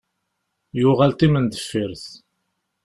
[0.79, 2.05] Yuɣal timendeffirt.